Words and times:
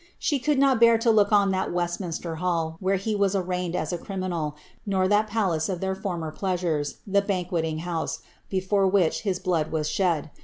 She 0.17 0.39
could 0.39 0.57
not 0.57 0.79
bear 0.79 0.97
to 0.97 1.11
look 1.11 1.31
on 1.31 1.51
that 1.51 1.71
Westminster 1.71 2.37
Hall 2.37 2.75
where 2.79 2.95
he 2.95 3.13
was 3.15 3.35
arraigned 3.35 3.75
as 3.75 3.93
a 3.93 3.99
criminal, 3.99 4.55
nor 4.83 5.07
that 5.07 5.27
palace 5.27 5.69
of 5.69 5.79
their 5.79 5.93
former 5.93 6.31
pleasures, 6.31 6.95
the 7.05 7.21
Banqueting 7.21 7.81
House, 7.85 8.21
before 8.49 8.87
which 8.87 9.21
his 9.21 9.37
blood 9.37 9.71
was 9.71 9.87
shed. 9.87 10.31